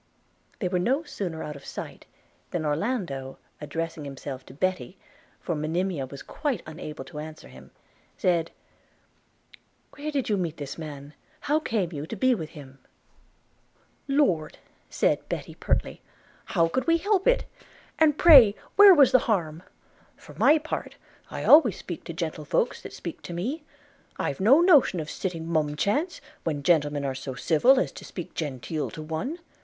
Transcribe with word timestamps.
They 0.57 0.67
were 0.67 0.79
no 0.79 1.03
sooner 1.03 1.43
out 1.43 1.55
of 1.55 1.63
sight, 1.63 2.07
than 2.49 2.65
Orlando, 2.65 3.37
addressing 3.61 4.03
himself 4.03 4.43
to 4.47 4.53
Betty 4.55 4.97
(for 5.39 5.53
Monimia 5.53 6.07
was 6.07 6.23
quite 6.23 6.63
unable 6.65 7.05
to 7.05 7.19
answer 7.19 7.47
him), 7.49 7.69
said: 8.17 8.49
'Where 9.93 10.09
did 10.09 10.27
you 10.27 10.37
meet 10.37 10.57
this 10.57 10.75
man? 10.75 11.03
and 11.03 11.13
how 11.41 11.59
came 11.59 11.91
you 11.93 12.07
to 12.07 12.15
be 12.15 12.33
with 12.33 12.49
him?' 12.57 12.79
'Lord,' 14.07 14.57
said 14.89 15.29
Betty, 15.29 15.53
pertly, 15.53 16.01
'how 16.45 16.67
could 16.67 16.87
we 16.87 16.97
help 16.97 17.27
it? 17.27 17.45
and 17.99 18.17
pray 18.17 18.55
where 18.77 18.95
was 18.95 19.11
the 19.11 19.19
harm? 19.29 19.61
For 20.17 20.33
my 20.33 20.57
part, 20.57 20.95
I 21.29 21.43
always 21.43 21.77
speak 21.77 22.05
to 22.05 22.11
gentlefolks 22.13 22.81
that 22.81 22.93
speak 22.93 23.21
to 23.21 23.33
me; 23.33 23.65
I've 24.17 24.39
no 24.39 24.61
notion 24.61 24.99
of 24.99 25.11
sitting 25.11 25.47
mum 25.47 25.75
chance, 25.75 26.21
when 26.43 26.63
gentlemen 26.63 27.05
are 27.05 27.13
so 27.13 27.35
civil 27.35 27.79
as 27.79 27.91
to 27.91 28.03
speak 28.03 28.33
genteel 28.33 28.89
to 28.89 29.03
one. 29.03 29.37